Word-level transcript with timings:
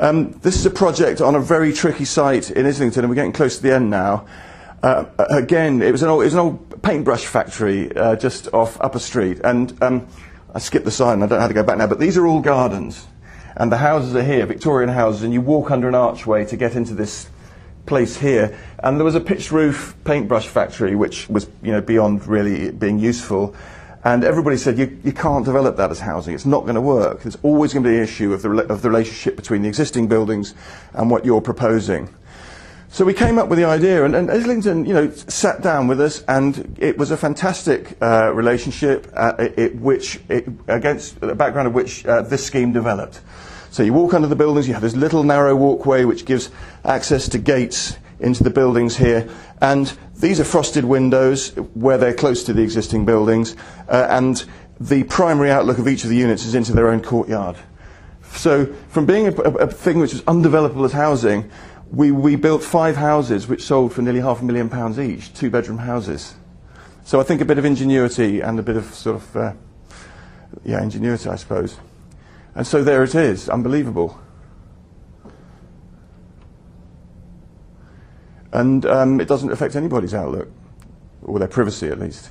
Um, 0.00 0.30
this 0.42 0.54
is 0.54 0.64
a 0.64 0.70
project 0.70 1.20
on 1.20 1.34
a 1.34 1.40
very 1.40 1.72
tricky 1.72 2.04
site 2.04 2.52
in 2.52 2.66
Islington, 2.66 3.02
and 3.02 3.10
we're 3.10 3.16
getting 3.16 3.32
close 3.32 3.56
to 3.56 3.62
the 3.64 3.74
end 3.74 3.90
now. 3.90 4.26
Uh, 4.80 5.06
again, 5.28 5.82
it 5.82 5.90
was 5.90 6.04
old, 6.04 6.22
it 6.22 6.26
was 6.26 6.34
an 6.34 6.40
old 6.40 6.82
paintbrush 6.82 7.26
factory 7.26 7.94
uh, 7.96 8.14
just 8.14 8.46
off 8.54 8.80
Upper 8.80 9.00
Street, 9.00 9.40
and 9.42 9.76
um, 9.82 10.06
I 10.54 10.60
skipped 10.60 10.84
the 10.84 10.92
sign. 10.92 11.20
I 11.20 11.26
don't 11.26 11.38
know 11.38 11.40
how 11.40 11.48
to 11.48 11.54
go 11.54 11.64
back 11.64 11.78
now, 11.78 11.88
but 11.88 11.98
these 11.98 12.16
are 12.16 12.28
all 12.28 12.40
gardens, 12.40 13.08
and 13.56 13.72
the 13.72 13.76
houses 13.76 14.14
are 14.14 14.22
here, 14.22 14.46
Victorian 14.46 14.88
houses, 14.88 15.24
and 15.24 15.32
you 15.32 15.40
walk 15.40 15.72
under 15.72 15.88
an 15.88 15.96
archway 15.96 16.44
to 16.44 16.56
get 16.56 16.76
into 16.76 16.94
this 16.94 17.28
place 17.84 18.16
here. 18.16 18.56
And 18.78 18.98
there 18.98 19.04
was 19.04 19.16
a 19.16 19.20
pitched 19.20 19.50
roof 19.50 19.96
paintbrush 20.04 20.46
factory, 20.46 20.94
which 20.94 21.28
was 21.28 21.48
you 21.60 21.72
know 21.72 21.80
beyond 21.80 22.24
really 22.28 22.70
being 22.70 23.00
useful. 23.00 23.56
And 24.04 24.22
everybody 24.24 24.56
said, 24.56 24.78
you, 24.78 24.98
you 25.02 25.12
can't 25.12 25.44
develop 25.44 25.76
that 25.76 25.90
as 25.90 25.98
housing. 25.98 26.34
It's 26.34 26.46
not 26.46 26.62
going 26.62 26.76
to 26.76 26.80
work. 26.80 27.22
There's 27.22 27.38
always 27.42 27.72
going 27.72 27.82
to 27.82 27.90
be 27.90 27.96
an 27.96 28.02
issue 28.02 28.32
of 28.32 28.42
the, 28.42 28.50
of 28.72 28.82
the 28.82 28.88
relationship 28.88 29.36
between 29.36 29.62
the 29.62 29.68
existing 29.68 30.06
buildings 30.06 30.54
and 30.94 31.10
what 31.10 31.24
you're 31.24 31.40
proposing. 31.40 32.14
So 32.90 33.04
we 33.04 33.12
came 33.12 33.38
up 33.38 33.48
with 33.48 33.58
the 33.58 33.66
idea, 33.66 34.04
and, 34.04 34.16
and 34.16 34.30
Islington, 34.30 34.86
you 34.86 34.94
know, 34.94 35.10
sat 35.10 35.60
down 35.60 35.88
with 35.88 36.00
us, 36.00 36.24
and 36.26 36.76
it 36.78 36.96
was 36.96 37.10
a 37.10 37.18
fantastic 37.18 37.98
uh, 38.00 38.32
relationship, 38.32 39.12
uh, 39.14 39.34
it, 39.38 39.76
which, 39.76 40.20
it, 40.30 40.48
against 40.68 41.20
the 41.20 41.34
background 41.34 41.68
of 41.68 41.74
which 41.74 42.06
uh, 42.06 42.22
this 42.22 42.46
scheme 42.46 42.72
developed. 42.72 43.20
So 43.70 43.82
you 43.82 43.92
walk 43.92 44.14
under 44.14 44.26
the 44.26 44.36
buildings, 44.36 44.66
you 44.66 44.72
have 44.72 44.82
this 44.82 44.96
little 44.96 45.22
narrow 45.22 45.54
walkway 45.54 46.04
which 46.04 46.24
gives 46.24 46.50
access 46.84 47.28
to 47.28 47.38
gates 47.38 47.98
into 48.20 48.42
the 48.42 48.50
buildings 48.50 48.96
here, 48.96 49.28
and 49.60 49.96
these 50.16 50.40
are 50.40 50.44
frosted 50.44 50.84
windows 50.84 51.54
where 51.74 51.98
they're 51.98 52.14
close 52.14 52.44
to 52.44 52.52
the 52.52 52.62
existing 52.62 53.04
buildings, 53.04 53.56
uh, 53.88 54.06
and 54.10 54.44
the 54.80 55.04
primary 55.04 55.50
outlook 55.50 55.78
of 55.78 55.88
each 55.88 56.04
of 56.04 56.10
the 56.10 56.16
units 56.16 56.44
is 56.44 56.54
into 56.54 56.72
their 56.72 56.88
own 56.88 57.00
courtyard. 57.00 57.56
So 58.32 58.66
from 58.88 59.06
being 59.06 59.28
a, 59.28 59.32
a, 59.32 59.54
a 59.54 59.66
thing 59.66 59.98
which 59.98 60.12
was 60.12 60.22
undevelopable 60.22 60.84
as 60.84 60.92
housing, 60.92 61.50
we, 61.90 62.10
we 62.10 62.36
built 62.36 62.62
five 62.62 62.96
houses 62.96 63.48
which 63.48 63.62
sold 63.62 63.92
for 63.92 64.02
nearly 64.02 64.20
half 64.20 64.40
a 64.40 64.44
million 64.44 64.68
pounds 64.68 64.98
each, 64.98 65.32
two 65.32 65.50
bedroom 65.50 65.78
houses. 65.78 66.34
So 67.04 67.18
I 67.18 67.22
think 67.22 67.40
a 67.40 67.44
bit 67.44 67.58
of 67.58 67.64
ingenuity 67.64 68.40
and 68.40 68.58
a 68.58 68.62
bit 68.62 68.76
of 68.76 68.84
sort 68.94 69.16
of, 69.16 69.36
uh, 69.36 69.52
yeah, 70.64 70.82
ingenuity, 70.82 71.30
I 71.30 71.36
suppose. 71.36 71.78
And 72.54 72.66
so 72.66 72.84
there 72.84 73.02
it 73.02 73.14
is, 73.14 73.48
unbelievable. 73.48 74.20
And 78.52 78.86
um, 78.86 79.20
it 79.20 79.28
doesn't 79.28 79.52
affect 79.52 79.76
anybody's 79.76 80.14
outlook, 80.14 80.48
or 81.22 81.38
their 81.38 81.48
privacy 81.48 81.88
at 81.88 81.98
least. 81.98 82.30